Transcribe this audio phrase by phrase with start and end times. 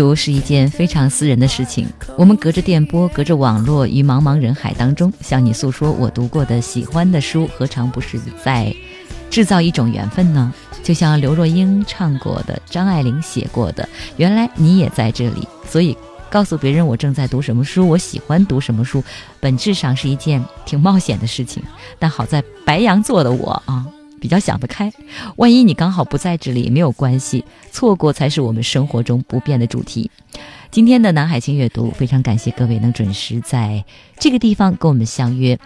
[0.00, 8.74] 读是一件非常私人的事情，我们隔着电波，隔着网络，于茫茫人海当中向你诉说我读过的、喜欢的书，何尝不是在
[9.28, 10.54] 制造一种缘分呢？
[10.82, 15.46] 就像刘若英唱过的，张爱玲写过的，原来你也在这里。
[15.68, 15.94] 所以，
[16.30, 19.04] 告诉别人我正在读什么书，我喜欢读什么书，
[19.38, 21.62] 本质上是一件挺冒险的事情。
[21.98, 23.84] 但好在白羊座的我啊。
[24.20, 24.92] 比较想得开，
[25.36, 30.10] 万一你刚好不在这里没有关系，错过才是我们生活中不变的主题。
[30.70, 33.84] 今天的南海清阅读，非常感谢各位能准时在
[34.18, 35.58] 这个地方跟我们相约。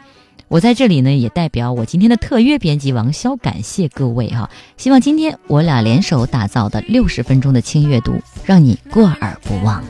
[0.48, 4.48] 我在这里呢，也代表我今天的特约编辑王潇感谢各位哈。
[4.76, 9.82] 希望今天我俩联手打造的六十分钟的轻阅读，让你过耳不忘。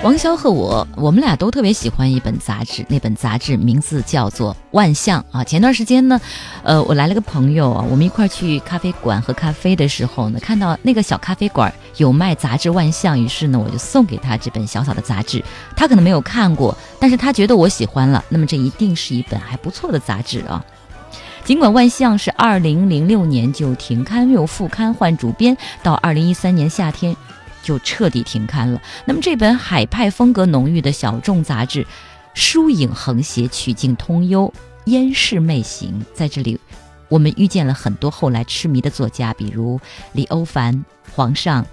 [0.00, 5.42] 王潇和我，我们俩都特别喜欢一本杂志，那本杂志名字叫做《万象》啊。
[5.42, 6.20] 前段时间呢，
[6.62, 15.44] 呃，我来了个朋友啊，我们一块儿去咖啡馆喝咖啡的时候呢，看到那个小咖啡馆有卖杂志《万象》，于是呢，我就送给他这本小小的杂志。
[15.76, 20.64] 他可能没有看过，但是他觉得我喜欢了，那么这一定是一本还不错的杂志啊。
[21.44, 27.16] 尽管《万象》是二零零六年就停刊又复刊换主编，到二零一三年夏天。
[27.68, 28.80] 就彻底停刊了。
[29.04, 31.86] 那么这本海派风格浓郁的小众杂志，
[32.32, 34.50] 疏影横斜，曲径通幽，
[34.86, 36.02] 烟视媚行。
[36.14, 36.58] 在这里，
[37.10, 39.78] 我们遇见了很多后来痴迷的作家，比如
[40.12, 40.82] 李欧凡、
[41.14, 41.66] 皇上、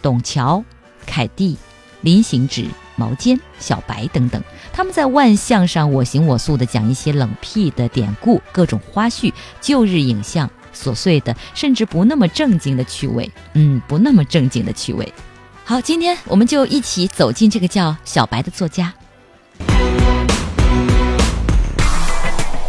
[0.00, 0.62] 董桥、
[1.04, 1.56] 凯蒂、
[2.02, 4.40] 林行止、毛尖、小白等等。
[4.72, 13.28] 他们在万象上我行我素地讲一些冷僻的典故、各种花絮、旧日影像、琐碎的，甚至不那么正经的趣味。
[13.54, 15.12] 嗯，不那么正经的趣味。
[15.64, 18.92] 好，今天我们就一起走进这个叫小白的作家。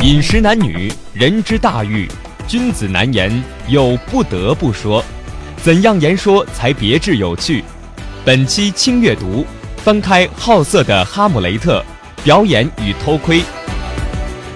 [0.02, 2.08] 饮食男女，人之大欲，
[2.48, 5.04] 君子难言，又不得不说。
[5.58, 7.64] 怎样言说才别致有趣？
[8.24, 9.44] 本期轻阅读，
[9.78, 11.84] 翻开好色的哈姆雷特，
[12.24, 13.42] 表演与偷窥。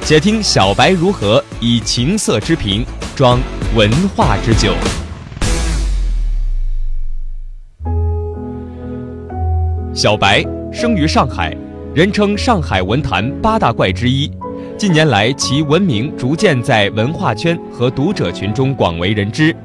[0.06, 3.40] 且听小白如何以情色之瓶装
[3.74, 4.76] 文化之酒。
[9.98, 11.58] 小白生于上海，
[11.96, 14.30] 人称上海文坛八大怪之一。
[14.78, 19.56] 近年来，其文名逐渐在文化圈和读者群中广为人知。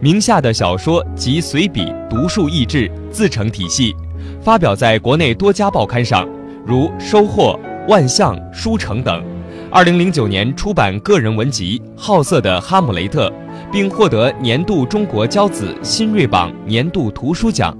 [0.00, 3.94] 名下的小说及随笔独树一帜，自成体系，
[4.40, 6.26] 发表在国内多家报刊上，
[6.64, 7.60] 如《收获》
[7.90, 9.22] 《万象》《书城》等。
[9.70, 13.28] 二零零九年出版个人文集《好色的哈姆雷特》，
[13.70, 17.76] 并获得年度中国骄子新锐榜年度图书奖。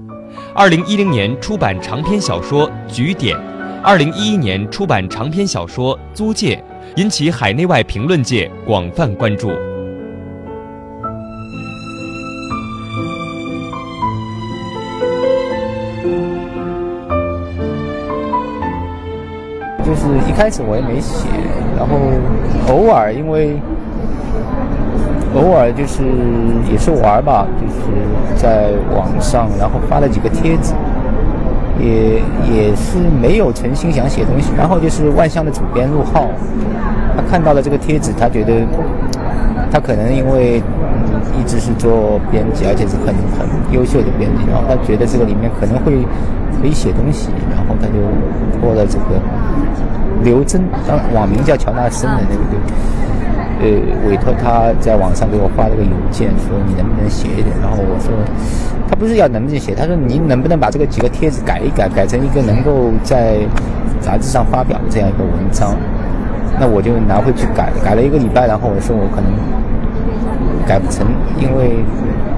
[0.57, 3.37] 二零一零年出版长篇小说《举点》，
[3.83, 6.55] 二零一一年出版长篇小说《租界》，
[6.95, 9.49] 引起海内外评论界广泛关注。
[19.83, 21.27] 就是一开始我也没写，
[21.75, 21.97] 然后
[22.73, 23.59] 偶尔因为。
[25.35, 26.03] 偶尔就是
[26.71, 30.73] 也是玩吧，就是在网上，然后发了几个帖子，
[31.79, 34.51] 也也是没有诚心想写东西。
[34.57, 36.27] 然后就是万象的主编陆浩，
[37.15, 38.65] 他看到了这个帖子，他觉得
[39.71, 45.91] 他可能因为嗯一直是做编辑，而且是很很优秀的编辑，然后他觉得这个里面可能会
[46.61, 47.99] 可以写东西，然后他就
[48.59, 49.19] 托了这个
[50.23, 52.59] 刘真，当网名叫乔纳森的那个对。
[53.65, 57.49] 呃，委托他在网上给我发了个邮件，说你能不能写一点？
[57.61, 58.13] 然后我说，
[58.87, 63.37] 他不是要能不能写，他说你能不能把这个几个帖子改一改，改成一个能够在
[63.99, 65.75] 杂志上发表的这样一个文章？
[66.59, 69.27] 那我就拿回去改，改了一个礼拜，然后我说我可能
[70.67, 71.07] 改不成，
[71.41, 71.81] 因为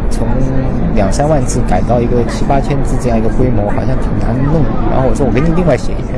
[0.09, 0.25] 从
[0.95, 4.63] 两三万字改到一个七八千字这样一个规模，好像挺难弄。
[4.89, 6.15] 然后我说我给你另外写一篇，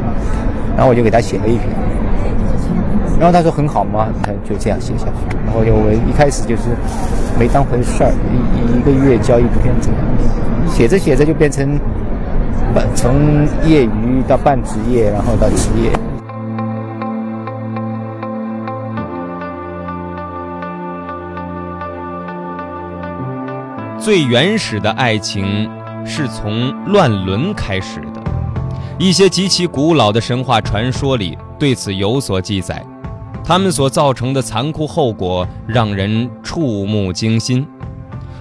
[0.77, 1.67] 然后我就给他写了一篇。
[3.19, 5.37] 然后他说很好嘛，他就这样写下去。
[5.45, 6.69] 然后就我一开始就是
[7.37, 9.99] 没当回事儿，一一个月交一篇这样，
[10.69, 11.77] 写着写着就变成
[12.73, 15.91] 半从业余到半职业，然后到职业。
[23.99, 25.69] 最原始的爱情
[26.05, 28.23] 是从乱伦开始的，
[28.97, 32.83] 一些极其古老的神话传说里对此有所记载，
[33.43, 37.65] 他们所造成的残酷后果让人触目惊心。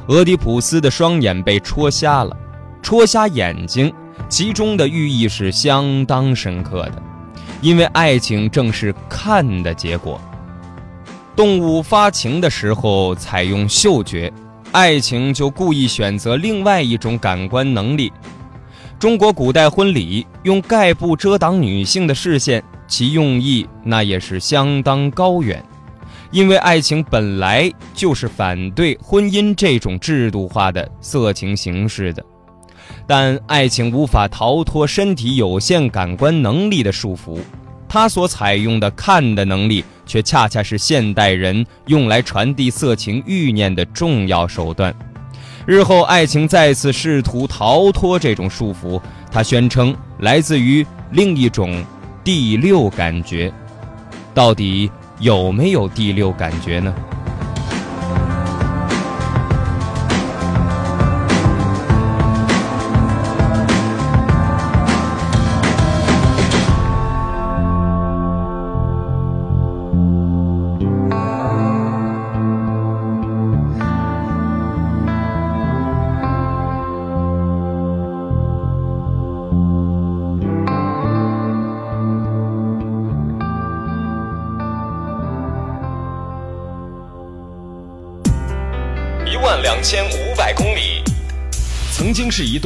[0.08, 2.36] 俄狄浦斯的双眼被戳瞎了，
[2.82, 3.92] 戳瞎眼睛，
[4.28, 7.02] 其中的寓意是相当深刻的，
[7.60, 10.20] 因为爱情正是看的结果。
[11.36, 14.32] 动物发情的时候采用嗅觉。
[14.70, 18.12] 爱情就故意选择另外一种感官能力。
[18.98, 25.62] 中国古代婚礼用盖布遮挡女性的视线，其用意那也是相当高远。
[26.31, 32.25] 因为爱情本来就是反对婚姻这种制度化的色情形式的，
[33.06, 37.38] 但爱情无法逃脱身体有限感官能力的束缚。
[37.88, 44.94] 它所采用的看的能力，却恰恰是现代人用来传递色情欲念的重要手段。
[45.64, 49.00] 日后，爱情再次试图逃脱这种束缚，
[49.31, 51.82] 它宣称来自于另一种
[52.28, 53.50] 第六感觉。
[54.34, 56.94] 到底有没有第六感觉呢？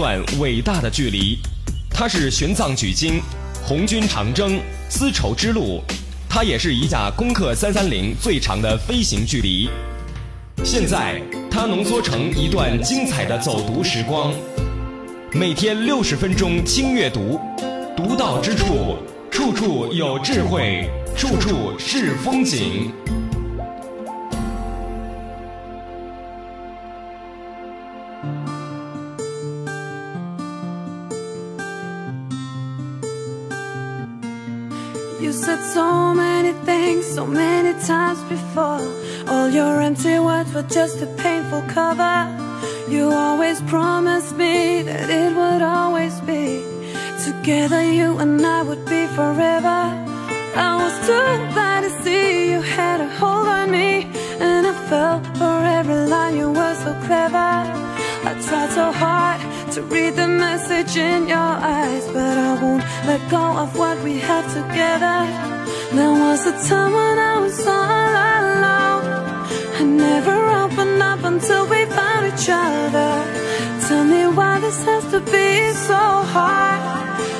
[0.03, 1.39] 段伟大的距离。
[1.89, 3.23] 它是玄奘取经、
[3.63, 4.59] 红军长征、
[4.89, 5.81] 丝绸之路，
[6.29, 9.71] 它也是一架攻克三三零最长的飞行距离。
[10.65, 14.35] 现在，它浓缩成一段精彩的走读时光。
[15.31, 17.41] 每天六十分钟轻阅读，
[17.97, 18.97] 独到之处，
[19.31, 22.91] 处处有智慧，处处是风景。
[35.31, 38.83] So many things so many times before.
[39.29, 42.19] All your empty words were just a painful cover.
[42.89, 46.65] You always promised me that it would always be.
[47.25, 49.81] Together you and I would be forever.
[50.69, 54.11] I was too glad to see you had a hold on me
[54.41, 57.51] And I fell for every line you were so clever.
[58.29, 59.41] I tried so hard
[59.75, 64.19] to read the message in your eyes But I won't let go of what we
[64.19, 65.19] have together.
[65.97, 69.05] There was a time when I was all alone.
[69.81, 73.13] I never opened up until we found each other.
[73.87, 75.51] Tell me why this has to be
[75.89, 76.03] so
[76.35, 76.81] hard.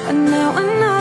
[0.09, 0.92] And now I know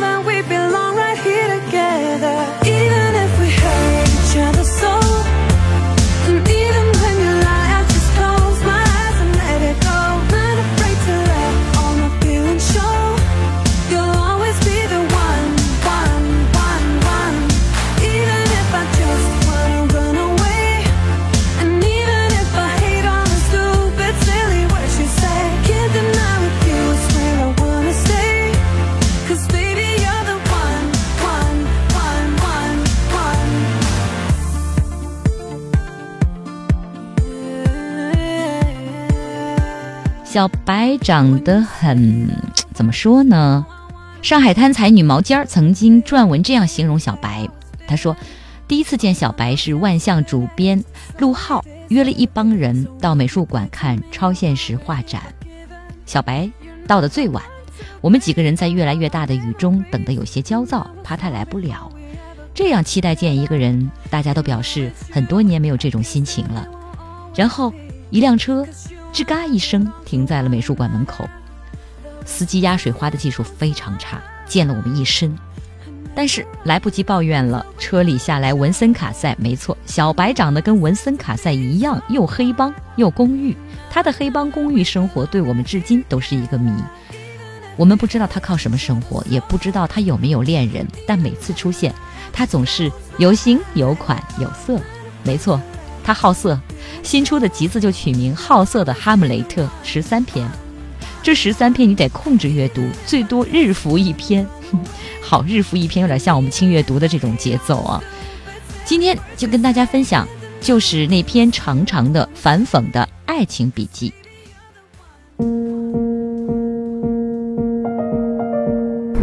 [40.31, 42.29] 小白长得很，
[42.73, 43.65] 怎么说呢？
[44.21, 47.45] 上海滩才女毛尖儿曾经撰文这样形容小白，
[47.85, 48.15] 他说
[48.65, 50.81] ：“第一次见小白是万象主编
[51.19, 55.21] 陆浩约了一帮人到美术馆看超现实画展，
[56.05, 56.49] 小白
[56.87, 57.43] 到的最晚，
[57.99, 61.91] 我们几个人在越来越大的雨中等得有些焦躁，怕他来不了。
[62.53, 66.65] 这样期待见一个人，大家都表示很多年没有这种心情了。
[67.35, 67.73] 然后
[68.11, 68.65] 一辆车。”
[69.13, 71.27] 吱嘎一声，停在了美术馆门口。
[72.25, 75.37] 司机压水花的技术非常差，溅了我们一身。
[76.13, 83.55] 但是来不及抱怨了，车里下来文森卡塞，没错，小白长得跟文森卡塞一样，又黑帮又公寓。
[83.89, 86.71] 他的黑帮公寓生活对我们至今都是一个谜。
[87.77, 91.93] 我们不知道他靠什么生活，也不知道他有没有恋人，但每次出现，
[92.31, 94.79] 他总是有型、有款、有色。
[95.23, 95.61] 没错，
[96.03, 96.59] 他好色。
[97.03, 100.47] 新出的集子就取名《好色的哈姆雷特》，十三篇。
[101.23, 104.45] 这十三篇你得控制阅读，最多日服一篇。
[105.21, 108.01] 好，日服一篇有点像我们轻阅读的这种节奏啊。
[108.83, 110.27] 今天就跟大家分享，
[110.59, 114.11] 就是那篇长长的反讽的爱情笔记。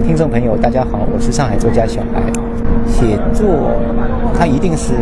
[0.07, 2.23] 听众朋友，大家好，我是上海作家小白。
[2.89, 3.73] 写作，
[4.39, 4.93] 它一定是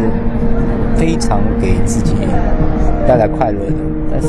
[0.97, 2.15] 非常给自己
[3.07, 3.77] 带来快乐的，
[4.11, 4.29] 但是，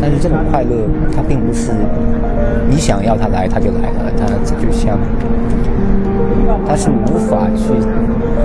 [0.00, 0.70] 但是这种快乐，
[1.14, 1.72] 它并不是
[2.68, 4.12] 你想要它来，它就来了。
[4.18, 4.26] 它
[4.60, 4.98] 就像，
[6.66, 7.72] 它是无法去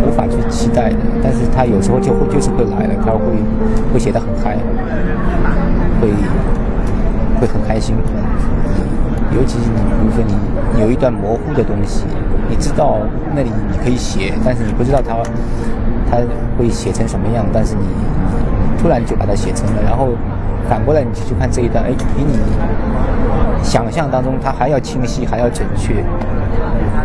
[0.06, 3.20] 无法去期待的，但是它有时候就会就是会来了，它会
[3.94, 4.58] 会写得很嗨，
[6.02, 6.10] 会
[7.40, 7.96] 会很开心。
[9.34, 10.24] 尤其是你，比如说
[10.76, 12.06] 你有一段模糊的东西，
[12.52, 12.98] 你知道
[13.34, 15.16] 那里你可以写，但是你不知道它
[16.12, 16.18] 它
[16.60, 17.86] 会写成什么样，但是你
[18.78, 20.10] 突然就把它写成了，然后
[20.70, 22.38] 反过来你继续看这一段，哎，比你
[23.64, 26.04] 想象当中它还要清晰，还要准确，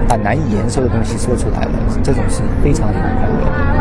[0.09, 1.71] 把难以言说的东西说出来了，
[2.03, 3.77] 这种是非常快乐的。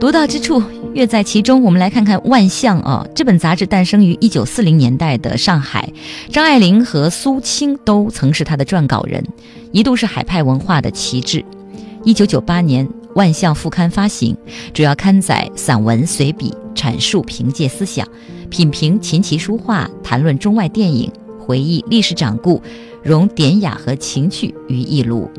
[0.00, 0.62] 独到之处，
[0.98, 1.62] 乐在其中。
[1.62, 5.88] 我们来看看《万象》啊，这本杂志诞生于一九四零年代的上海，
[6.28, 9.24] 张爱玲和苏青都曾是他的撰稿人，
[9.70, 11.44] 一度是海派文化的旗帜。
[12.02, 14.36] 一九九八年，《万象》副刊发行，
[14.74, 18.04] 主要刊载散文、随笔，阐述凭借思想，
[18.50, 22.60] 品评琴棋书画，谈论中外电影，回忆历史掌故，
[23.04, 25.30] 融典雅和情趣于一炉。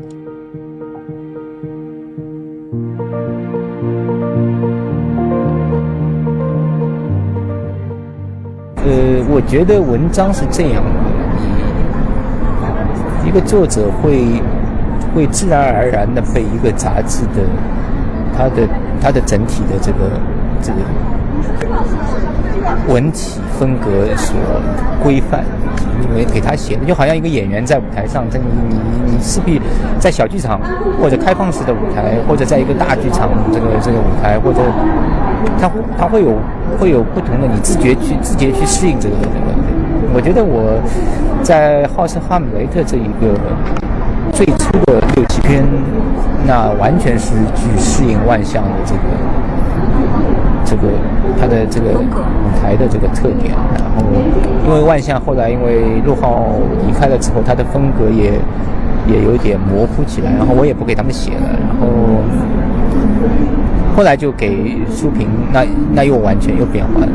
[8.82, 10.90] 呃，我觉得文章是这样的，
[13.22, 14.40] 你一个作者会
[15.14, 17.44] 会自然而然的被一个杂志的
[18.34, 18.66] 它的
[19.02, 19.98] 它的整体的这个
[20.62, 20.78] 这个
[22.88, 24.34] 文体风格所
[25.02, 25.44] 规范，
[26.08, 29.60] 因为给他写的就好像一个演员在舞台上，这你你你势必
[29.98, 30.58] 在小剧场
[30.98, 34.62] 或者开放式的舞台，或者在一个大剧场这个这个舞台或者。
[35.60, 36.32] 他他会有
[36.78, 39.34] 会有不同的，你自觉去自觉去适应这个这个。
[40.12, 40.74] 我觉得我
[41.42, 43.38] 在《好色哈姆雷特》这一个
[44.32, 45.62] 最初的六七篇，
[46.46, 49.00] 那完全是去适应万象的这个
[50.64, 50.88] 这个
[51.40, 52.04] 它的这个舞
[52.60, 53.54] 台的这个特点。
[53.78, 54.02] 然后
[54.66, 58.32] 因为万象后来因为陆浩离开了之后，他的风格也
[59.06, 61.86] 也有点模糊起来，然后我也不给他们写了，然后。
[64.00, 67.08] 后来就给书评，那那又完全又变化了，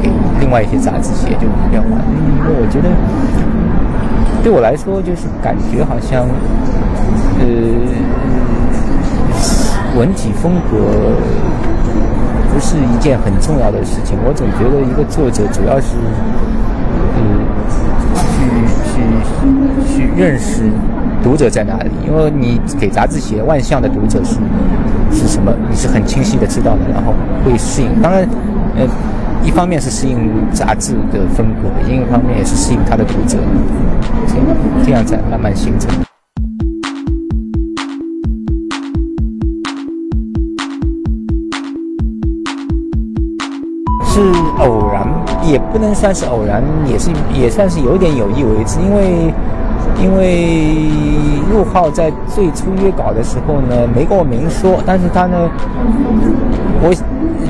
[0.00, 0.08] 给
[0.38, 2.04] 另外一些杂志写就变化了。
[2.38, 2.88] 因为我觉得，
[4.40, 6.28] 对我来说就是感觉好像，
[7.40, 7.44] 呃，
[9.98, 10.78] 文体风格
[12.54, 14.16] 不是一件很重要的事情。
[14.24, 15.96] 我总觉得一个作者主要是，
[17.18, 17.42] 嗯，
[18.14, 18.46] 去
[18.94, 20.70] 去去认识。
[21.26, 21.90] 读者在哪里？
[22.06, 24.36] 因为你给杂志写万象的读者是
[25.10, 25.52] 是什么？
[25.68, 27.12] 你是很清晰的知道的，然后
[27.44, 28.00] 会适应。
[28.00, 28.22] 当然，
[28.76, 28.86] 呃，
[29.42, 33.38] 一方面是适应杂志的风格，另一方面也是适应他的读者，
[34.28, 34.46] 这样
[34.84, 35.90] 这样在慢慢形成。
[44.04, 44.20] 是
[44.60, 45.04] 偶然，
[45.42, 49.34] 也不能算是偶然，也是也算是有点有意为之，因为。
[50.00, 50.88] 因为
[51.50, 55.48] 陆浩在最初约稿的时候呢，没跟我明说，但是他呢，
[56.82, 56.94] 我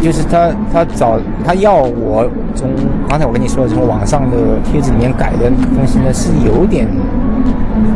[0.02, 2.24] 就是他，他找他要我
[2.54, 2.70] 从
[3.08, 6.86] 刚才我跟你说的从网上的帖子里面改的东西呢，是有点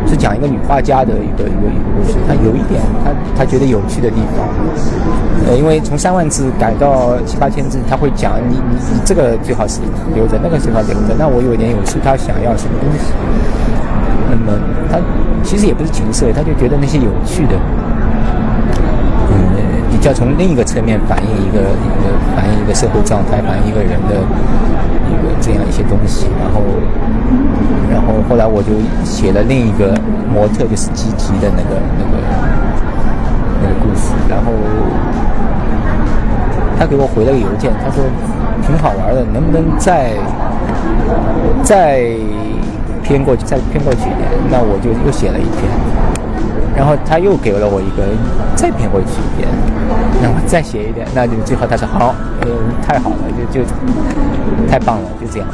[0.06, 4.48] 是讲一个女画家的一个一个故事，他有一点他他觉得有趣的地方，
[5.46, 9.80] 呃，因为从三万字改到七八千字，他会讲你你你这个最好是
[10.14, 13.12] 留着，那个最好留着，那我有点有趣，他想要什么东西。
[14.30, 14.56] 那么
[14.90, 14.98] 他
[15.42, 17.56] 其实也不是情色，他就觉得那些有趣的，
[19.30, 19.36] 嗯，
[19.90, 22.06] 比较从另一个侧面反映一个一个
[22.36, 24.14] 反映一个社会状态，反映一个人的
[25.10, 26.26] 一个这样一些东西。
[26.38, 26.62] 然后，
[27.90, 28.70] 然后后来我就
[29.04, 29.98] 写了另一个
[30.32, 32.16] 模特，就是吉吉的那个那个
[33.62, 34.14] 那个故事。
[34.28, 34.52] 然后，
[36.78, 38.04] 他给我回了个邮件，他说
[38.62, 40.12] 挺好玩的，能不能再
[41.62, 42.06] 再
[43.10, 44.30] 偏过去，再偏过去一点？
[44.52, 45.66] 那我就又写了一篇，
[46.76, 48.06] 然后他又给了我一个
[48.54, 49.48] 再偏过去一点，
[50.22, 52.48] 那我再写一点，那就最后他说好，嗯，
[52.86, 53.16] 太好了，
[53.52, 53.66] 就就
[54.70, 55.48] 太棒了，就这样。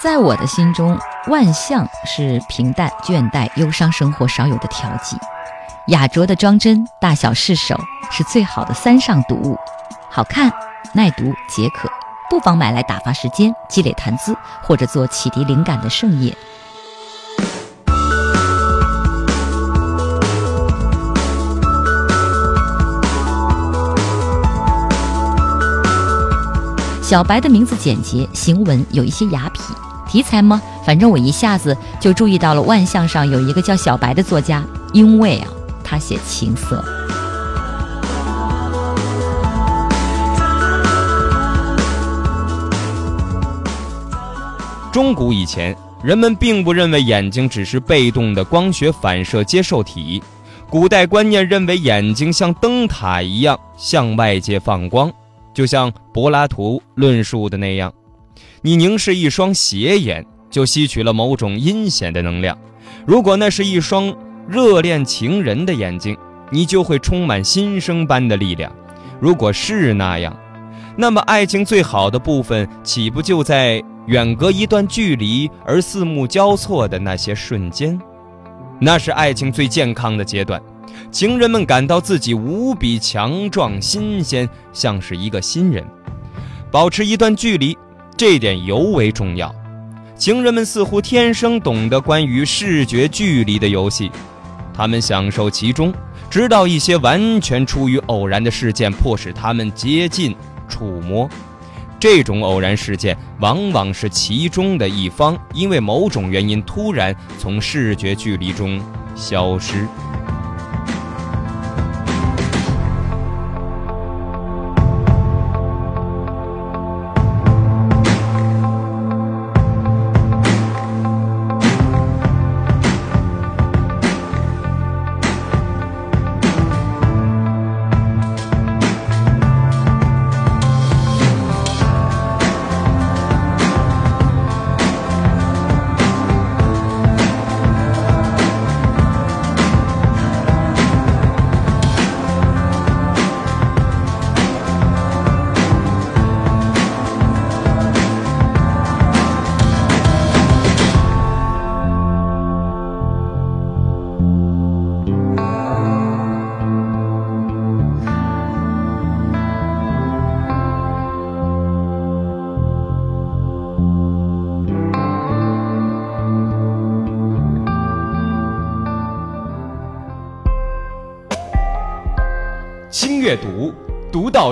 [0.00, 0.96] 在我的心中，
[1.28, 5.16] 万象是平淡、倦怠、忧伤生活少有的调剂。
[5.88, 7.78] 雅拙的装帧，大小适手，
[8.10, 9.58] 是最好的三上读物。
[10.10, 10.50] 好看、
[10.94, 11.88] 耐读、解渴，
[12.30, 16.34] 不妨买来打发时间、积累谈资，或者做启迪灵感的盛宴。
[27.02, 29.87] 小白的名字简洁，行文有一些雅痞。
[30.08, 30.60] 题材吗？
[30.84, 35.48] 反正我一下子就注意到了万象上有一个叫小白的作家，因为啊，
[35.84, 36.82] 他写情色。
[44.90, 50.20] 中古以前，人们并不认为眼睛只是被动的光学反射接受体，
[50.68, 55.12] 古代观念认为眼睛像灯塔一样向外界放光，
[55.54, 57.92] 就像柏拉图论述的那样。
[58.62, 62.56] 你凝视一双斜眼，就吸取了某种阴险的能量；
[63.06, 64.14] 如果那是一双
[64.48, 66.16] 热恋情人的眼睛，
[66.50, 68.72] 你就会充满新生般的力量。
[69.20, 70.36] 如果是那样，
[70.96, 78.00] 那么爱情最好的部分，岂不就在远隔一段距离而四目交错的那些瞬间？
[78.80, 80.60] 那是爱情最健康的阶段，
[81.10, 85.84] 情人们感到自己无比强壮、新鲜，像是一个新人。
[86.70, 87.76] 保持一段距离。
[88.18, 89.54] 这一点尤为重要，
[90.16, 94.10] 情人们似乎天生懂得关于视觉距离的游戏，
[94.74, 95.94] 他们享受其中，
[96.28, 100.34] 直到一些完全出于偶然的事件迫使他们接近、
[100.68, 101.30] 触摸。
[102.00, 108.80] 这种偶然事件往往是其中的一方因为某种原因突然从视觉距离中
[109.14, 109.86] 消失。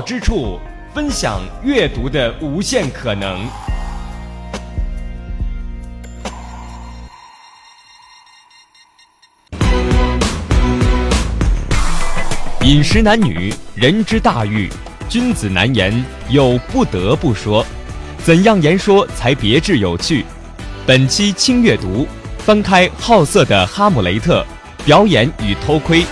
[0.07, 0.61] 之处，
[0.95, 3.45] 分享阅读的无限可能。
[12.63, 14.71] 饮食男女，人之大欲，
[15.09, 15.93] 君子难言，
[16.29, 17.67] 又不得不说。
[18.23, 20.25] 怎样言说才别致有趣？
[20.87, 22.07] 本期轻阅读，
[22.39, 24.47] 翻开好色的哈姆雷特，
[24.85, 26.07] 表演与偷窥。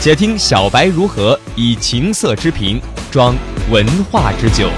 [0.00, 2.80] 且听小白如何以情色之瓶
[3.10, 3.34] 装
[3.70, 4.68] 文化之酒。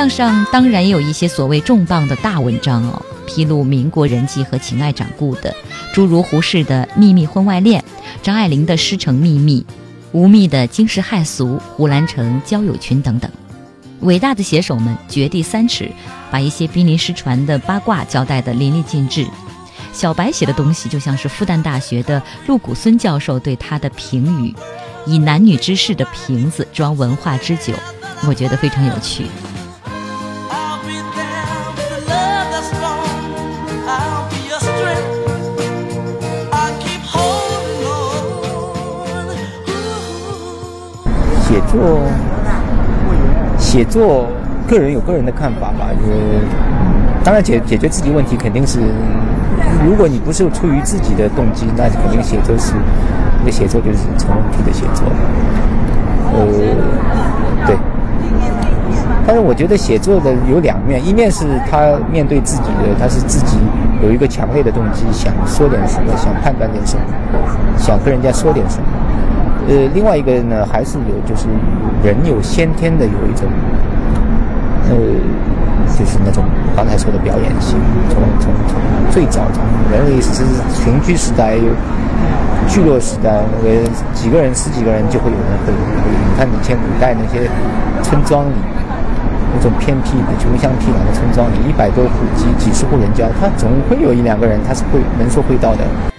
[0.00, 5.54] 万象上当然也有一些所谓重磅的大文章哦，披露民国人际和情爱掌故的，
[5.92, 7.84] 诸如胡适的秘密婚外恋、
[8.22, 9.62] 张爱玲的师承秘密、
[10.12, 13.30] 吴宓的惊世骇俗、胡兰成交友群等等。
[14.00, 15.92] 伟大的写手们掘地三尺，
[16.30, 19.26] 把一些濒临失传的八卦交代得淋漓尽致。
[19.92, 24.54] 小白写的东西就像是复旦大学的陆谷孙教授对他的评语
[25.04, 27.74] ：“以男女之事的瓶子装文化之酒。”
[28.26, 29.26] 我觉得非常有趣。
[41.70, 42.00] 作，
[43.58, 44.26] 写作，
[44.68, 45.90] 个人有个人的看法吧。
[45.98, 46.12] 就是，
[47.22, 48.80] 当然解解决自己问题肯定是，
[49.84, 52.74] 如果你不是出于自己的动机，那肯定写作是，
[53.44, 55.06] 那写作就是成问题的写作。
[56.32, 56.46] 呃，
[57.66, 57.76] 对。
[59.26, 63.58] 但是我觉得写作的有两面，一面是他面对自己的，他是自己
[64.02, 67.02] 有一个强烈的动机，想说点什么，想判断点什么，
[67.78, 68.84] 想跟人家说点什么。
[69.68, 71.46] 呃，另外一个呢，还是有，就是
[72.02, 73.46] 人有先天的有一种，
[74.88, 74.96] 呃，
[75.96, 76.42] 就是那种
[76.74, 77.78] 刚才说的表演性。
[78.08, 80.42] 从从从最早从人类是
[80.74, 81.54] 群居时代，
[82.68, 85.72] 聚落时代，那个几个人十几个人就会有人会。
[85.72, 87.48] 你看以前古代那些
[88.02, 88.54] 村庄里，
[89.54, 96.09] 那种偏僻的穷乡僻壤的村庄里，一百多户几几十户人家，他总会有一两个人他是会能说会道的。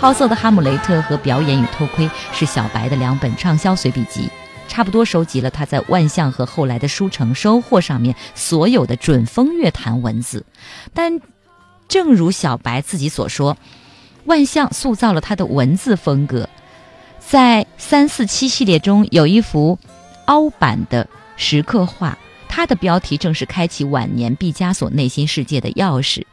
[0.00, 4.30] 好色的哈姆雷特和表演与偷窥是小白的两本畅销随笔集，
[4.66, 10.46] 差不多收集了他在万象和后来的书城收获上面所有的准风月坛文字。
[10.94, 11.20] 但
[11.86, 13.58] 正如小白自己所说，
[14.24, 16.48] 万象塑造了他的文字风格。
[17.18, 19.78] 在三四七系列中有一幅
[20.24, 22.16] 凹版的石刻画，
[22.48, 26.24] 它的标题正是开启晚年毕加索内心世界的钥匙。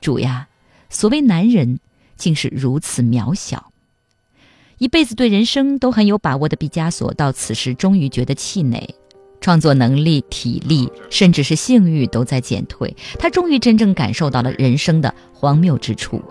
[0.00, 0.46] 主呀，
[0.88, 1.80] 所谓男人。
[2.24, 3.70] 竟是如此渺小。
[4.78, 8.94] 一辈子对人生都很有把握的毕加索，到此时终于觉得气馁，
[9.42, 12.96] 创作能力、体力，甚至是性欲都在减退。
[13.18, 16.22] 他终于真正感受到了人生的荒谬之处。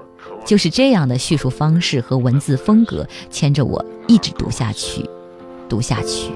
[0.44, 5.08] 就是这样的叙述方式和文字风格，牵着我一直读下去，
[5.70, 6.32] 读下去。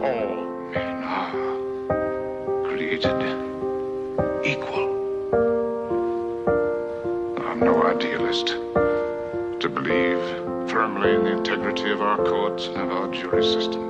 [9.60, 13.90] To believe firmly in the integrity of our courts and our jury system.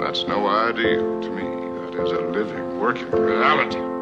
[0.00, 1.42] That's no ideal to me.
[1.42, 3.99] That is a living, working reality.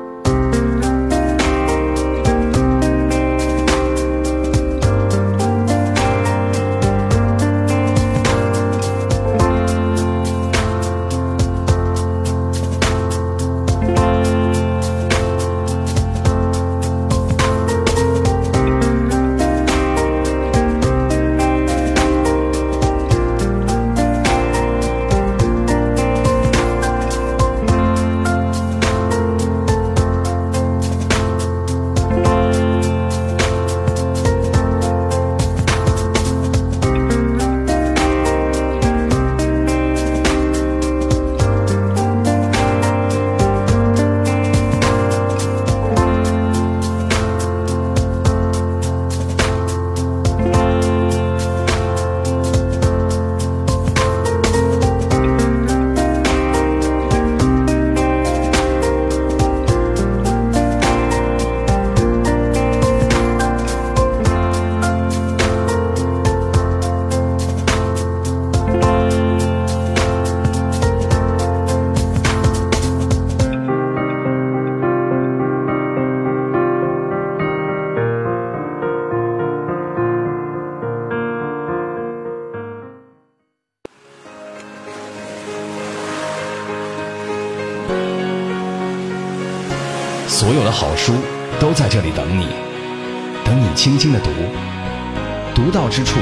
[95.99, 96.21] 之处，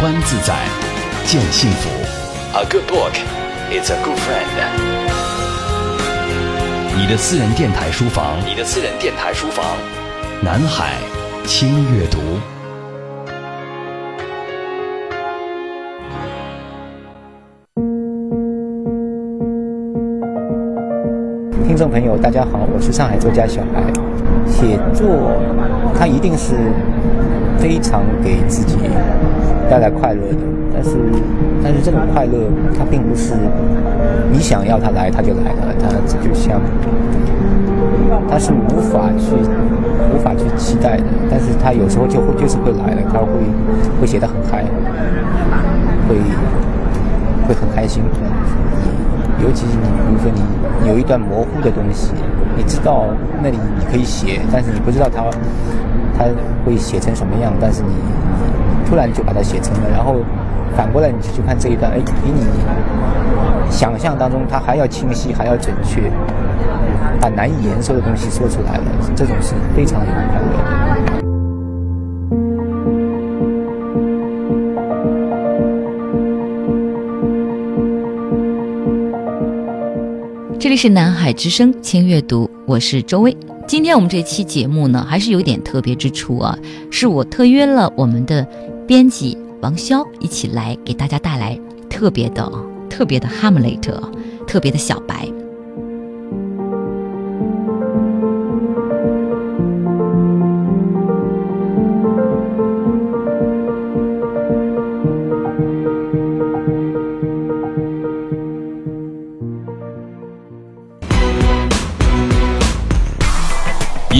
[0.00, 0.56] 观自在，
[1.24, 1.88] 见幸福。
[2.54, 3.12] A good book
[3.70, 4.48] is a good friend。
[6.96, 9.64] 你的私人电台书房，你的私人电台书房，
[10.40, 10.94] 南海
[11.44, 12.18] 轻阅读。
[21.64, 23.80] 听众朋友，大家好，我是上海作家小白。
[24.50, 25.06] 写作，
[25.96, 26.54] 它一定是
[27.62, 28.76] 非常给自己
[29.70, 30.38] 带来快乐的。
[30.74, 30.96] 但是，
[31.62, 32.32] 但是这种快乐
[32.76, 33.34] 它并不是
[34.32, 36.60] 你想要它来它就来了，它就像
[38.28, 39.36] 它是无法去
[40.12, 41.04] 无法去期待的。
[41.30, 43.28] 但是它有时候就会就是会来了，它会
[44.00, 44.64] 会写得很嗨，
[46.08, 46.16] 会
[47.46, 48.02] 会很开心。
[49.40, 52.12] 尤其是你，比如说你有一段模糊的东西，
[52.56, 53.06] 你知道
[53.40, 55.22] 那里你可以写，但是你不知道它
[56.16, 56.26] 它
[56.64, 57.92] 会写成什么样，但是你
[58.88, 60.16] 突然就把它写成了，然后
[60.76, 62.44] 反过来你去看这一段，哎，比你
[63.70, 66.10] 想象当中它还要清晰，还要准确，
[67.20, 68.84] 把难以言说的东西说出来了，
[69.16, 70.62] 这种是非常有快乐的。
[80.58, 83.36] 这里是南海之声轻阅读，我是周薇。
[83.66, 86.58] 今天我们这期节目呢，还是有点特别之处啊，
[86.90, 88.46] 是我特约了我们的
[88.86, 92.50] 编辑王潇一起来给大家带来特别的、
[92.90, 94.02] 特别的哈姆雷特，
[94.46, 95.26] 特别的小白。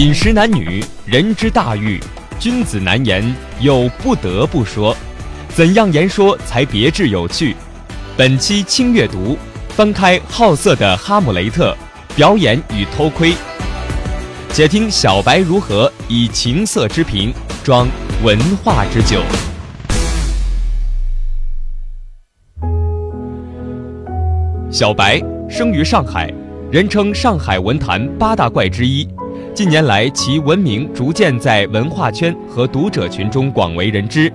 [0.03, 1.97] 饮食男女，人之大欲，
[2.37, 3.23] 君子难言，
[3.61, 4.93] 又不得不说。
[5.47, 7.55] 怎样言说才别致有趣？
[8.17, 9.37] 本期轻阅读，
[9.69, 11.73] 翻开好色的哈姆雷特，
[12.17, 13.33] 表演与偷窥。
[14.49, 17.87] 且听小白如何以情色之瓶装
[18.21, 19.21] 文化之酒。
[24.69, 25.17] 小白
[25.49, 26.29] 生于上海，
[26.69, 29.07] 人称上海文坛八大怪之一。
[29.53, 34.33] 近年来，其文名逐渐在文化圈和读者群中广为人知。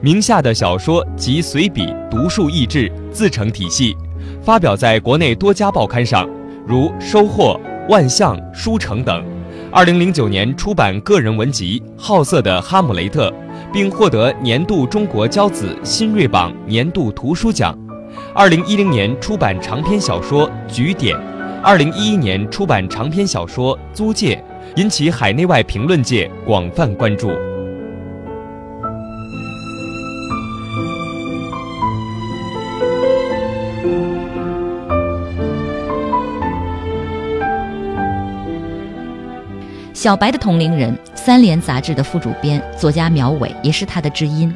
[0.00, 3.94] 名下的小说及随笔独树一帜，自成体系，
[4.42, 6.26] 发表在国内多家报刊上，
[6.66, 9.22] 如《收获》《万象》《书城》等。
[9.70, 13.28] 二零零九年出版个人文集《好色的哈姆雷特》，
[13.70, 17.78] 并获得年度中国骄子新锐榜年度图书奖。
[18.34, 21.14] 二零一零年出版长篇小说《举点》。
[21.64, 24.36] 二零一一年出版长篇小说《租界》，
[24.78, 27.30] 引起海内外评论界广泛关注。
[39.94, 44.54] 小白的同龄人，三联杂志的副主编、作家苗伟也是他的知音。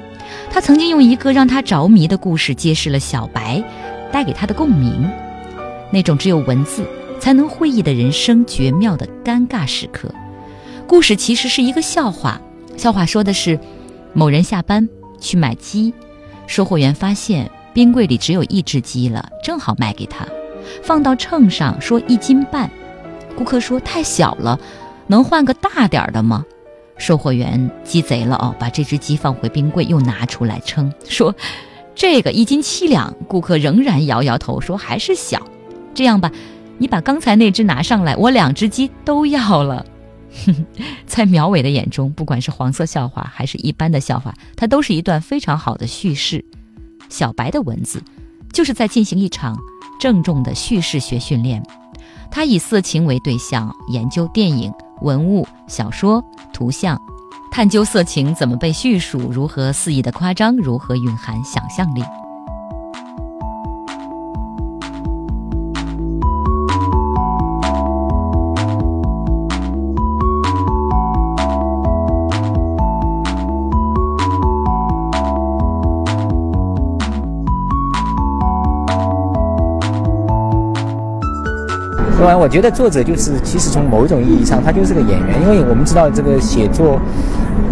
[0.51, 3.65] 他曾经用一个让他着迷的故事，揭示了小白
[4.13, 5.09] 带给他的共鸣，
[5.93, 6.85] 那种只有文字。
[7.21, 10.09] 才能会意的人生绝妙的尴尬时刻。
[10.87, 12.41] 故事其实是一个笑话。
[12.77, 13.59] 笑话说的是，
[14.13, 14.89] 某人下班
[15.21, 15.93] 去买鸡，
[16.47, 20.25] 售货员发现冰柜里只有一只鸡了，正好卖给他，
[20.81, 22.71] 放到秤上说一斤半。
[23.37, 24.59] 顾客说太小了，
[25.09, 26.45] 能换个大点的吗？
[26.99, 31.35] 售货员鸡贼了哦，把这只鸡放回冰柜，又拿出来称，说
[31.97, 33.13] 这个一斤七两。
[33.27, 35.45] 顾客仍然摇摇头说还是小。
[35.99, 36.31] 这样吧。
[36.79, 39.85] 你把刚才那只拿上来，我两只鸡都要了。
[40.47, 40.55] 哼
[41.07, 46.45] 在苗伟的眼中，不管是黄色笑话还是一般的笑话，它都是一段非常好的叙事。
[47.09, 48.01] 小白的文字，
[48.53, 49.59] 就是在进行一场
[49.99, 51.61] 郑重的叙事学训练。
[52.31, 56.97] 他以色情为对象，研究电影、文物、小说、图像，
[57.51, 62.05] 探究色情怎么被叙述，如何肆意的夸张，如何蕴含想象力。
[82.19, 82.37] 对吧？
[82.37, 87.01] 我觉得作者就是，其实从某种意义上，他就是个演员，因为我们知道这个写作，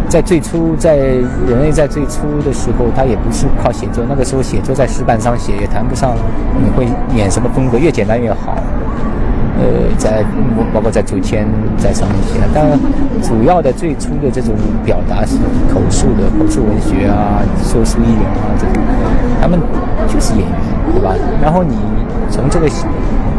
[0.09, 6.15] 在最初，在人类在最初的时候，他也不是靠写作，那个时候写作在石板上写，也谈不上
[6.63, 8.55] 你会演什么风格，越简单越好。
[9.59, 9.65] 呃，
[9.99, 10.23] 在
[10.73, 11.45] 包括在竹签
[11.77, 12.79] 在上面写，当然
[13.23, 14.55] 主要的最初的这种
[14.85, 15.35] 表达是
[15.75, 18.81] 口述的，口述文学啊，说书艺人啊这种，
[19.43, 19.59] 他们
[20.07, 20.55] 就是演员，
[20.95, 21.17] 对吧？
[21.43, 21.75] 然后你
[22.31, 22.69] 从这个。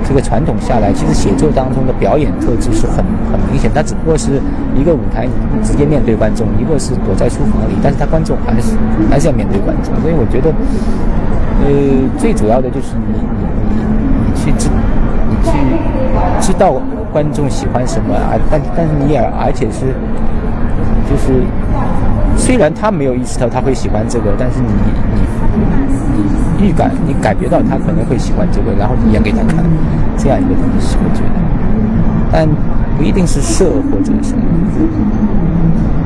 [0.07, 3.69] 这个传统下来，其实写作当中的表演特质是很很明显。
[3.75, 4.41] 它只不过是
[4.73, 5.27] 一个舞台
[5.61, 8.77] 直接面对观众，一个是躲在书房里，但是他观众还是
[9.11, 9.93] 还是要面对观众。
[10.01, 10.49] 所以我觉得，
[11.65, 11.69] 呃，
[12.17, 14.69] 最主要的就是你你你你去知
[15.29, 15.51] 你去
[16.39, 19.91] 知道观众喜欢什么啊，但但是你也而且是
[21.09, 21.43] 就是
[22.37, 24.69] 虽然他没有意识到他会喜欢这个，但是你
[26.59, 29.63] 预感你感觉到他可能会喜欢这个，然后你演给他看
[30.17, 31.39] 这样一个东西，我觉得，
[32.31, 32.47] 但
[32.97, 34.41] 不一定是色或者什么，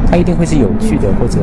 [0.10, 1.40] 它一定会是有趣的，或者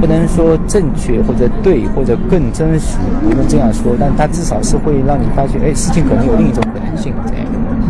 [0.00, 7.46] 不能说正确或者对或者更真实，不能这样说，但它至少是会让你发觉，哎，事情可能有另一种可能性这样。
[7.46, 7.86] 一个东西。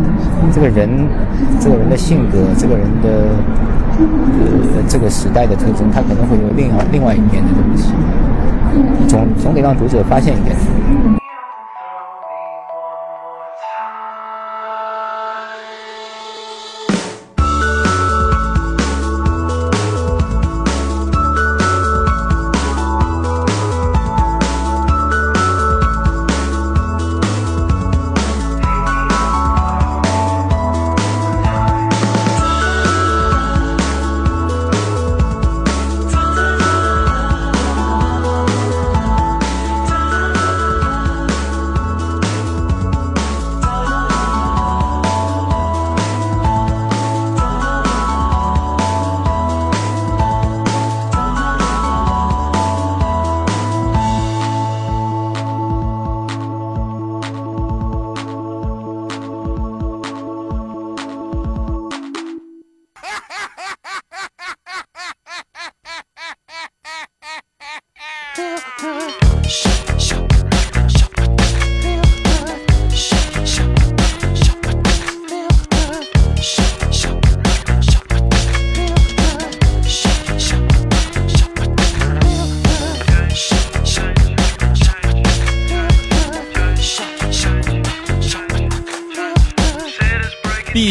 [0.53, 0.87] 这个人，
[1.59, 3.33] 这个人的性格，这个人的
[3.97, 7.91] 呃这个时代的特征，他可能会有另外另外一面的东西，
[9.07, 10.55] 总总得让读者发现一点。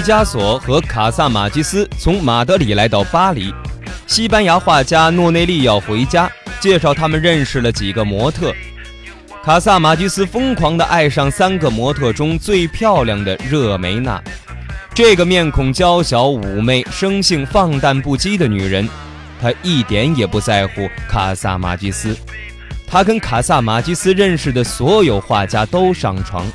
[0.06, 3.52] 加索和卡萨马基斯从马德里来到巴黎，
[4.06, 8.54] 西班牙画家诺内利要回家，介绍他们认识了几个模特。
[9.42, 14.22] 卡萨马基斯疯狂地爱上三个模特中最漂亮的热梅娜，
[14.94, 18.88] 这个面孔娇小妩媚、生性放荡不羁的女人，
[19.42, 22.16] 她一点也不在乎卡萨马基斯。
[22.86, 26.46] 她跟卡萨马基斯认识的所有画家都上床。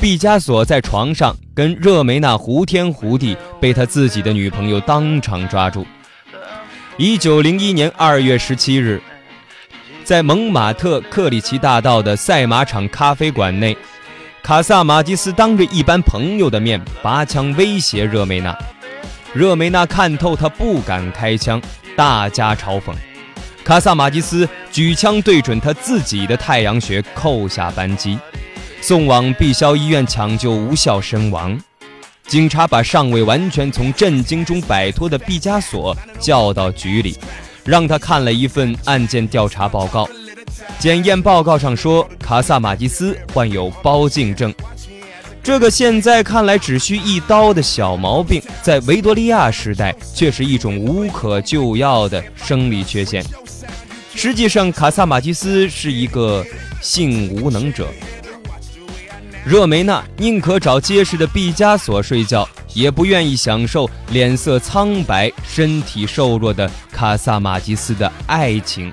[0.00, 5.84] 毕加索在床上跟热梅娜胡天胡地，被他自己的女朋友当场抓住。
[6.96, 9.02] 一九零一年二月十七日，
[10.04, 13.76] 在蒙马特克里奇大道的赛马场咖啡馆内，
[14.40, 18.56] 卡萨马基斯当着一班朋友的面拔枪威胁热梅娜。
[19.34, 21.60] 热梅娜看透他不敢开枪，
[21.96, 22.94] 大加嘲讽。
[23.64, 28.16] 卡萨马基斯举枪对准他自己的太阳穴，扣下扳机。
[28.80, 31.58] 送往碧霄医院抢救无效身亡，
[32.26, 37.18] 警察把尚未完全从震惊中摆脱的毕加索叫到局里，
[37.64, 40.08] 让他看了一份案件调查报告。
[40.78, 44.54] 检验报告上说，卡萨马蒂斯患有包茎症，
[45.42, 53.22] 这个现在看来只需一刀的小毛病，在维多利亚时代却是一种无可救药的生理缺陷。
[54.14, 56.44] 实际上，卡萨马蒂斯是一个
[56.80, 57.88] 性无能者。
[59.44, 68.92] 热梅娜宁可找结实的毕加索睡觉，也不愿意享受脸色苍白、身体瘦弱的卡萨马吉斯的爱情。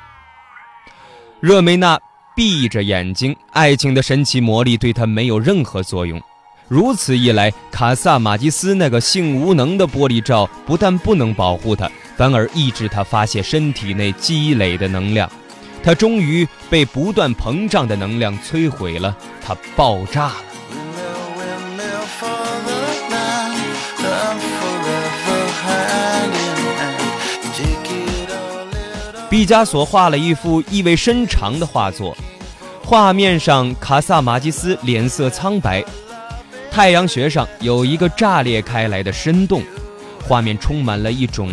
[1.41, 1.99] 热梅娜
[2.35, 6.21] 闭着眼睛，爱情的神奇魔力对她没有任何作用。
[6.67, 15.29] 如此一来，卡萨马吉斯那个性无能的玻璃罩不但不能保护他，反而抑制他发泄身体内积累的能量。
[15.85, 20.35] 他终于被不断膨胀的能量摧毁了，他爆炸了。
[29.29, 32.17] 毕加索画了一幅意味深长的画作，
[32.83, 35.85] 画面上卡萨马基斯脸色苍白，
[36.71, 39.61] 太阳穴上有一个炸裂开来的深洞，
[40.23, 41.51] 画面充满了一种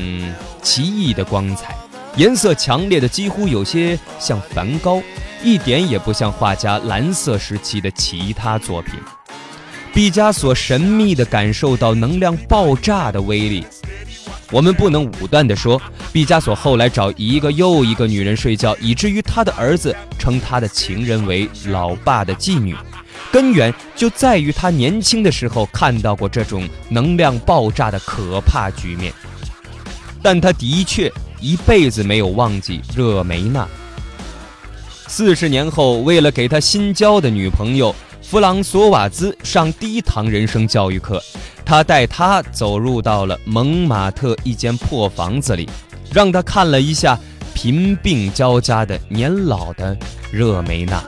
[0.62, 1.76] 奇异的光彩。
[2.16, 5.02] 颜色强烈的几乎有些像梵高，
[5.42, 8.94] 一点也不像画家蓝色时期的其他作品。
[9.94, 13.64] 毕加索神秘地感受到能量爆炸的威力。
[14.50, 15.80] 我们不能武断地说，
[16.12, 22.76] 毕加索后来找一个又一个女人睡觉，以至于他的儿子称他的情人为老爸的妓女，
[23.30, 29.10] 根源就在于他年轻的时候看到过这种能量爆炸的可怕局面。
[30.22, 31.10] 但他的确。
[31.42, 33.66] 一辈子没有忘记热梅娜。
[35.08, 41.20] 四十年后，为了给他新交的女朋友弗朗索瓦兹上第一堂人生教育课，
[41.64, 45.68] 他带她走入到了蒙马特一间破房子里，
[46.14, 47.18] 让他看了一下
[47.52, 49.98] 贫病交加的年老的
[50.30, 51.02] 热梅娜。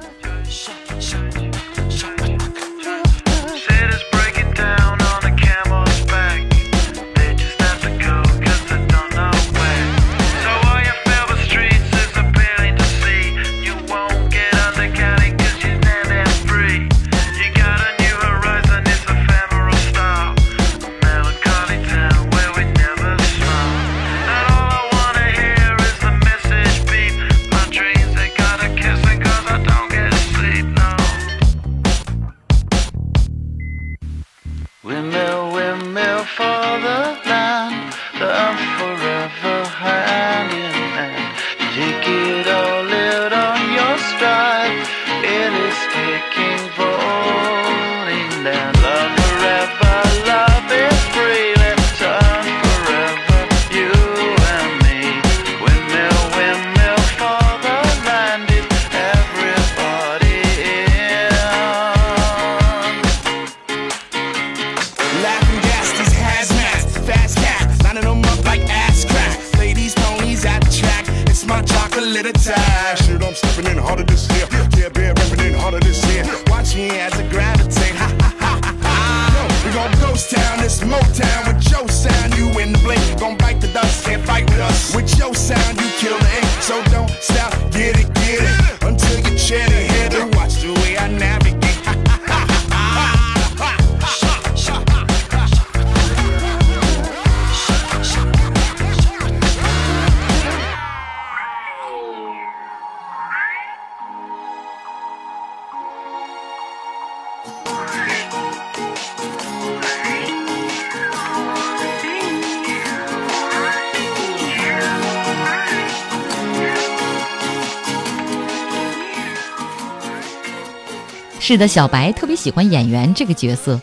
[121.55, 123.81] 是的，小白特别喜欢演员这个角色，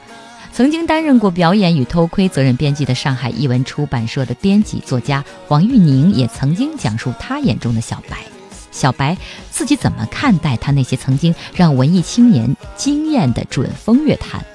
[0.52, 8.18] 曾经担任过表演与偷窥责任编辑的上海译文出版社的编辑作家王玉宁也曾经讲述他眼中的小白。
[8.74, 9.16] 小白
[9.50, 14.46] 自己怎么看待他那些曾经让文艺青年惊艳的准风月坛？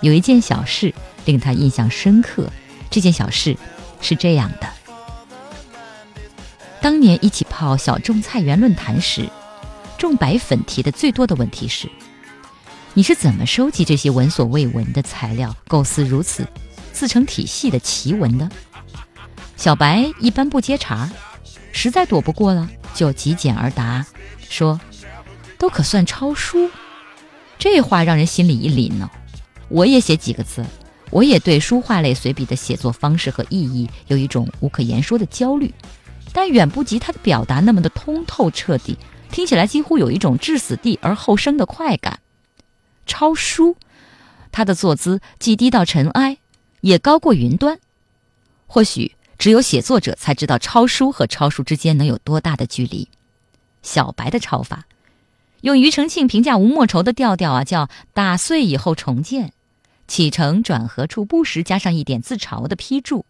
[0.00, 0.92] 有一件小事
[1.26, 2.50] 令他印象深刻，
[2.90, 3.56] 这件小事
[4.00, 4.66] 是这样的：
[6.80, 9.28] 当年一起泡小众菜园论坛时，
[9.96, 11.88] 众白粉提的最多的问题是。
[12.98, 16.44] 你是怎么收集这些闻所未闻的材料，构思如此
[16.92, 18.50] 自成体系的奇闻的？
[19.56, 21.08] 小白一般不接茬，
[21.70, 24.04] 实在躲不过了，就极简而答，
[24.40, 24.80] 说
[25.58, 26.68] ：“都可算抄书。”
[27.56, 29.08] 这话让人心里一凛呢。
[29.68, 30.66] 我也写几个字，
[31.10, 35.72] 我也对书画类随笔的写作方式和意义有一种无可言说的焦虑，
[36.32, 38.98] 但远不及他的表达那么的通透彻底，
[39.30, 42.18] 听起来几乎有一种置死地而后生的快感。
[43.08, 43.76] 抄书，
[44.52, 46.38] 他的坐姿既低到尘埃，
[46.82, 47.80] 也高过云端。
[48.68, 53.08] 或许只有写作者才知道抄书和抄书之间能有多大的距离。
[53.82, 54.86] 小白的抄法，
[55.62, 59.52] 用庾澄庆评价吴莫愁的调调啊，叫打碎以后重建，
[60.06, 63.24] 起承转合处不时加上一点自嘲的批注，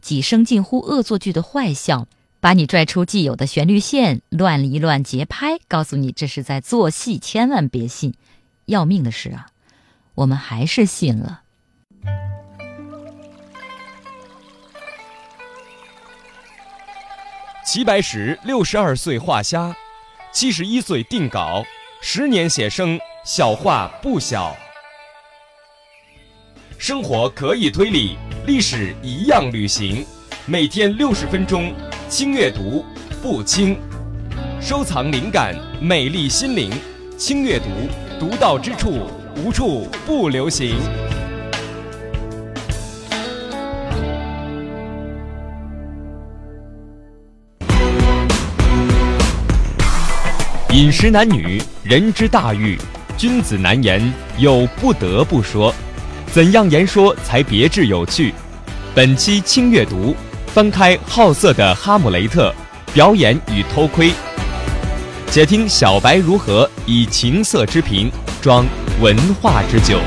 [0.00, 2.06] 几声近乎恶作剧的坏笑，
[2.40, 8.14] 把你拽出既有的旋律线，乱一乱节拍，告诉你这是在做戏，千万别信。
[8.66, 9.46] 要命的是啊，
[10.14, 11.42] 我们还是信了。
[17.66, 19.74] 齐白石六十二岁画虾，
[20.32, 21.64] 七十一岁定稿，
[22.00, 24.54] 十年写生，小画不小。
[26.78, 30.06] 生活可以推理，历史一样旅行。
[30.46, 31.74] 每天六十分钟，
[32.08, 32.84] 轻阅读，
[33.22, 33.80] 不轻。
[34.60, 36.70] 收藏灵感，美丽心灵，
[37.16, 37.66] 轻阅读。
[38.26, 40.76] 独到之处，无处不流行。
[50.70, 52.78] 饮食男女，人之大欲，
[53.18, 54.00] 君子难言，
[54.38, 55.74] 又不得不说。
[56.32, 58.32] 怎样言说才别致有趣？
[58.94, 60.16] 本期轻阅读，
[60.46, 62.50] 翻开好色的哈姆雷特，
[62.94, 64.14] 表演与偷窥。
[65.34, 68.08] 且听小白如何以情色之瓶
[68.40, 68.64] 装
[69.00, 69.98] 文化之酒。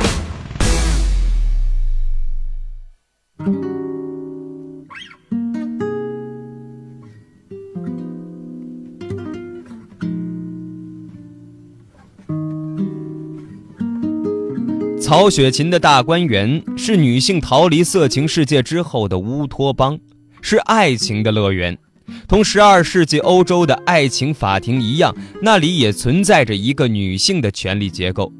[14.98, 20.00] 曹雪芹的大观园是女性逃离色情世界之后的乌托邦，
[20.42, 21.78] 是爱情的乐园。
[22.28, 28.32] 同十二世纪欧洲的爱情法庭一样，那里也存在着一个女性的权力结构。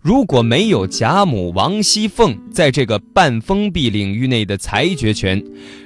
[0.00, 5.42] 如果没有贾母、王熙凤在这个半封闭领域内的裁决权，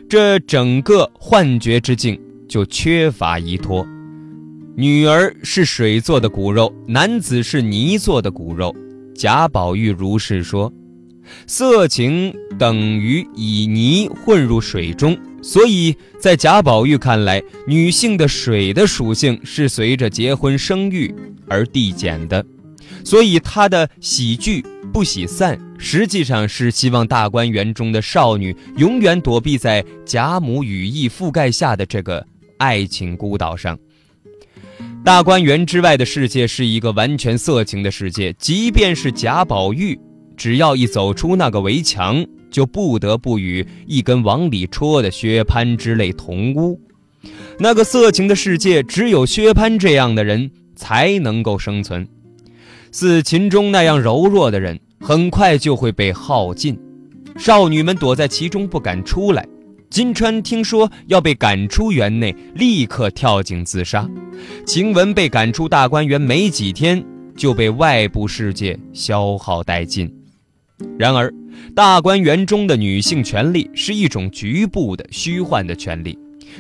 [0.09, 3.87] 这整个幻觉之境就缺乏依托。
[4.77, 8.75] 女儿是水做的骨肉，男子是泥做的骨肉。
[9.15, 10.73] 贾宝玉如是说
[11.47, 21.15] ：“色情等于以泥混入水中，所以在贾宝玉看来，女性的水的属性是随着结婚生育
[21.49, 22.45] 而递减的。”
[23.03, 24.63] 所以他的喜剧
[24.93, 32.27] 不喜散，实际上是希望大观园中的少女永远躲避在贾母羽翼覆盖下的这个
[32.59, 33.79] 爱情孤岛上。
[35.03, 39.99] 大观园之外的世界是一个完全色情的世界，即便是贾宝玉，
[40.37, 46.81] 只要一走出那个围墙，就不得不与一根往里戳的薛蟠之类同屋。
[47.59, 52.07] 那个色情的世界，只有薛蟠这样的人才能够生存。
[52.93, 56.79] 似秦钟那样柔弱的人，很快就会被耗尽。
[57.37, 59.47] 少女们躲在其中不敢出来。
[59.89, 64.09] 金钏听说要被赶出园内，立刻跳井自杀。
[64.65, 67.05] 晴雯被赶出大观园没几天，
[67.37, 70.20] 就被外部世界消耗殆尽。
[70.99, 71.33] 然而，
[71.75, 76.19] 大观园中的女性权利是一种局部的、虚幻的权利，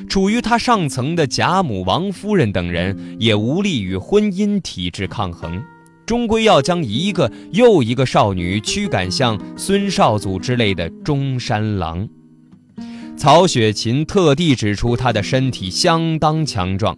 [0.08, 5.62] 处于它上层的贾母、王夫人等人也无力与婚姻体制抗衡。
[6.06, 12.08] 终归要将一个又一个少女驱赶向孙少祖之类的中山狼。
[13.16, 16.96] 曹雪芹特地指出，她的身体相当强壮。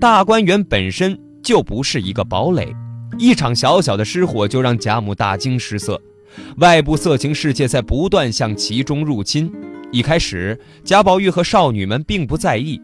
[0.00, 2.74] 大观园本身就不是一个堡垒，
[3.16, 6.00] 一场小小的失火就让贾母大惊失色。
[6.58, 9.50] 外部色情世界在不断向其中入侵。
[9.90, 12.80] 一开始，贾宝玉和少女们并不在意。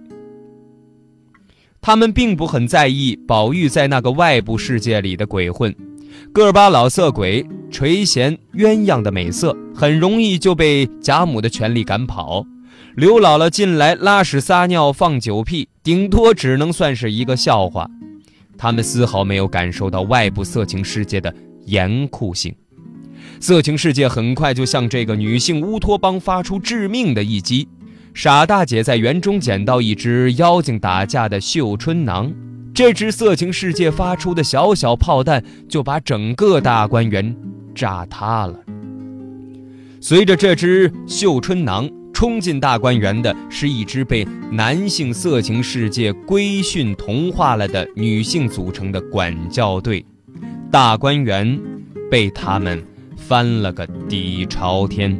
[1.80, 5.74] 他们并不很在意宝玉在那个外部世界里的鬼混，
[6.32, 12.46] 个把老色鬼垂涎鸳鸯的美色，很容易就被贾母的权力赶跑。
[12.96, 17.90] 刘姥姥进来拉屎撒尿放酒屁，顶多只能算是一个笑话。
[18.56, 21.34] 他们丝毫没有感受到外部色情世界的
[21.66, 22.54] 严酷性，
[23.40, 27.68] 色情世界很快就向这个女性乌托邦发出致命的一击。
[28.14, 32.32] 傻大姐在园中捡到一只妖精打架的绣春囊，
[32.72, 37.34] 这只色情世界发出的小小炮弹就把整个大观园
[37.74, 38.56] 炸塌了。
[40.00, 50.04] 随着这只绣春囊冲进大观园的是一支被男性色情世界规训同化了的女性组成的管教队，
[50.70, 51.58] 大观园
[52.08, 52.80] 被他们
[53.26, 55.18] 翻了个底朝天。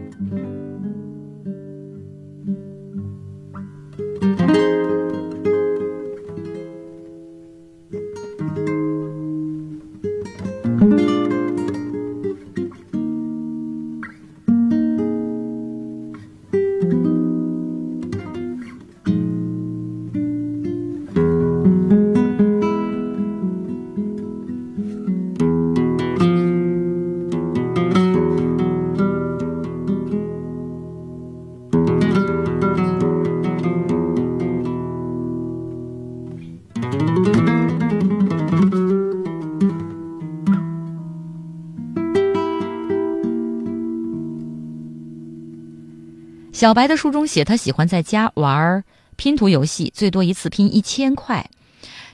[46.65, 48.83] 小白的书中写，他喜欢在家玩
[49.17, 51.51] 拼图游戏，最多一次拼一千块。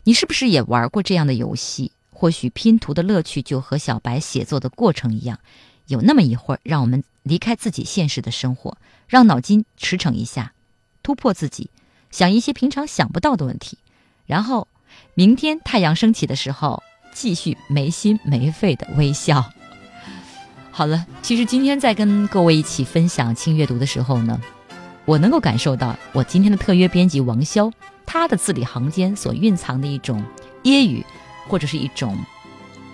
[0.02, 1.92] 你是不是也玩过这样的游戏？
[2.10, 5.38] 或许拼图的乐趣就和小白写作的过程一样，
[5.86, 8.76] 有那么一会儿让我们离开自己现实的生活，
[9.06, 10.52] 让脑筋驰骋一下，
[11.04, 11.70] 突破自己，
[12.10, 13.78] 想一些平常想不到的问题，
[14.26, 14.66] 然后
[15.14, 16.82] 明天太阳升起的时候，
[17.14, 19.52] 继续没心没肺的微笑。
[20.70, 24.40] 好了，其实今天在跟各位一起分享轻阅读的时候呢，
[25.04, 27.70] 我能够感受到我今天的特约编辑王潇，
[28.06, 30.24] 他的字里行间所蕴藏的一种
[30.62, 31.04] 揶揄，
[31.48, 32.16] 或者是一种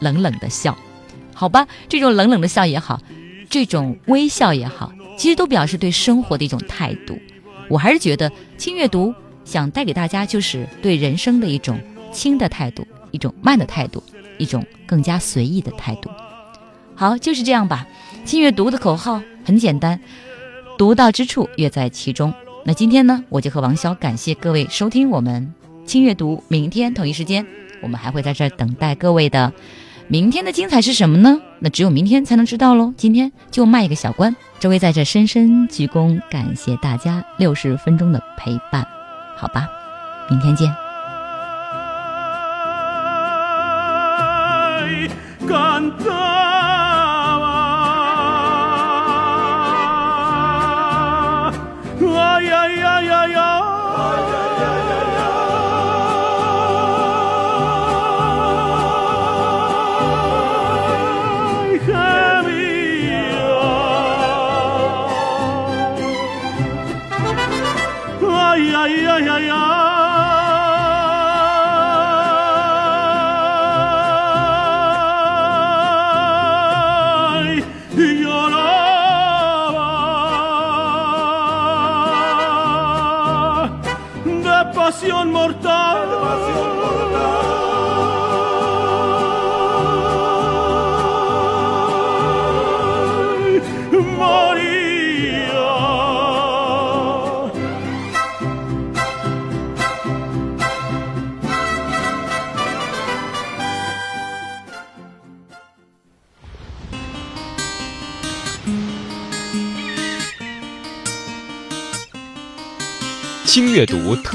[0.01, 0.77] 冷冷的笑。
[1.35, 3.01] 好吧，这种冷冷的笑也好，
[3.49, 7.17] 这种微笑也好，其实都表示对生活的一种态度。
[7.69, 9.15] 我还是觉得轻阅读
[9.45, 11.79] 想带给大家就是对人生的一种
[12.11, 14.03] 轻的态度，一种慢的态度，
[14.39, 16.11] 一种更加随意的态度。
[16.97, 17.87] 好，就是这样吧。
[18.25, 20.01] 轻阅读的口号很简单，
[20.77, 22.33] 独到之处乐在其中。
[22.65, 26.43] 那今天呢，我就和王潇感谢各位收听我们轻阅读。
[26.49, 27.47] 明天同一时间，
[27.83, 29.53] 我们还会在这等待各位的。
[30.09, 31.41] 明天的精彩是什么呢？
[31.59, 32.95] 那只有明天才能知道喽。
[32.97, 38.87] 今天就卖一个小关，周薇在这深深鞠躬，感谢大家六十分钟的陪伴，
[39.37, 39.69] 好吧。
[40.31, 40.73] 明天见。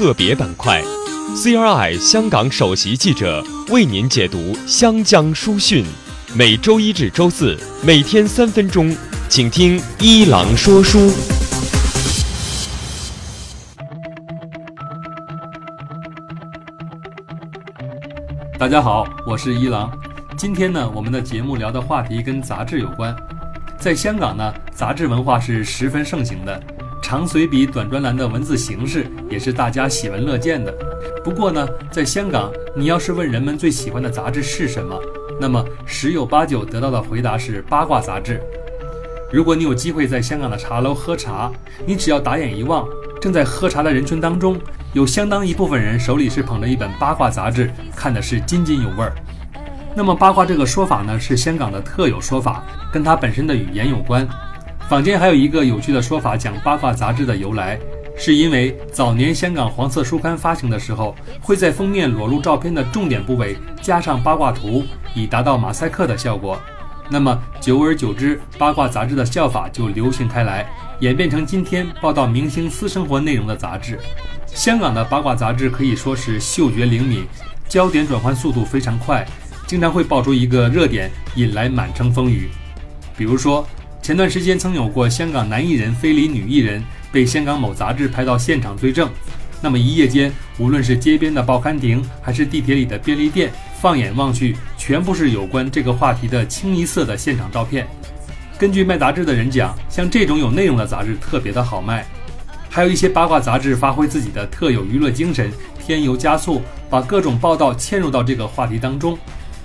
[0.02, 0.82] 特别板块
[1.36, 5.84] ，CRI 香港首席记者为您解读湘江书讯，
[6.34, 8.92] 每周一至周四每天三分钟，
[9.28, 11.12] 请听一郎说书。
[18.58, 19.88] 大家好，我是一郎。
[20.36, 23.14] 今天呢，我们的节目聊的话题跟杂志有关。
[23.78, 26.60] 在香港呢，杂志文化是十分盛行的，
[27.12, 30.74] 长随笔、短专栏的文字形式也是大家喜闻乐见的。
[31.22, 34.98] 不过呢，在香港，你要是问人们最喜欢的杂志是什么，
[35.38, 38.40] 那么十有八九得到的回答是八卦杂志。
[39.30, 41.52] 如果你有机会在香港的茶楼喝茶，
[41.84, 42.88] 你只要打眼一望，
[43.20, 44.58] 正在喝茶的人群当中，
[44.94, 49.12] 有相当一部分人手里是捧着一本八卦杂志，看的是津津有味儿。
[49.94, 54.26] 那么八卦这个说法呢，是香港的特有说法，跟它本身的语言有关。
[54.92, 57.80] 坊间还有一个有趣的说法，讲八卦杂志的由来，
[58.14, 64.84] 是因为早年香港黄色书刊发行的时候，会在封面裸露照片的重点部位加上八卦图，
[65.14, 66.60] 以达到马赛克的效果。
[67.08, 70.70] 那么久而久之，八卦杂志的叫法就流行开来，
[71.00, 73.98] 演变成今天报道明星私生活内容的杂志。
[74.44, 77.24] 香港的八卦杂志可以说是嗅觉灵敏，
[77.66, 79.26] 焦点转换速度非常快，
[79.66, 82.50] 经常会爆出一个热点，引来满城风雨。
[83.16, 83.66] 比如说，
[84.02, 86.82] 前段时间曾有过香港男艺人非礼女艺人
[87.12, 89.08] 被香港某杂志拍到现场追证，
[89.60, 97.86] 那么一夜间，无论是街边的报刊亭，还是地铁里的便利店，放眼望去，全部是有关这个话题的清一色的现场照片。
[98.58, 102.04] 根据卖杂志的人讲，像这种有内容的杂志特别的好卖。
[102.68, 105.48] 还有一些八卦杂志发挥自己的特有娱乐精神，
[105.78, 109.16] 添油加醋，把各种报道嵌入到这个话题当中。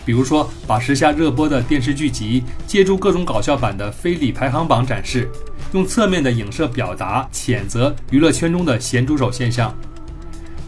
[0.08, 5.30] 比如说，把时下热播的电视剧集借助各种搞笑版的非礼排行榜展示，
[5.74, 9.76] 用侧面的影射表达谴责娱乐圈中的咸猪手现象。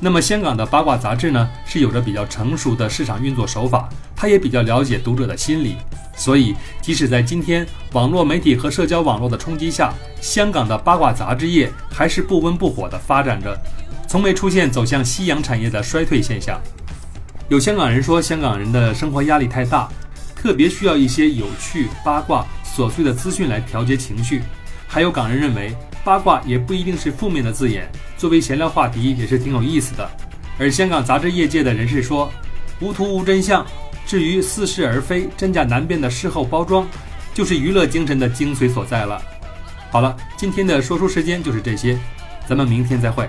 [0.02, 5.78] 那么，香港的八卦杂志呢，是有着比较成熟的市场运作手法，它也比较了解读者的心理，
[6.18, 13.58] 所以即使在今天网络媒体和社交网络的冲击下，香港的八卦杂志业还是不温不火地发展着，
[14.06, 16.62] 从没出现走向夕阳产业的衰退现象。
[17.50, 19.90] 有香港人说，香港人的生活压力太大，
[20.36, 24.44] 特别需要一些有趣、八卦、琐碎的资讯来调节情绪。
[24.88, 30.08] 还有港人认为，八卦也不一定是负面的字眼，作为闲聊话题也是挺有意思的。
[30.60, 32.32] 而香港杂志业界的人士说，
[32.82, 33.66] 无图无真相，
[34.06, 36.88] 至于似是而非、真假难辨的事后包装，
[37.34, 39.20] 就是娱乐精神的精髓所在了。
[39.90, 41.98] 好了，今天的说书时间就是这些，
[42.48, 43.28] 咱们明天再会。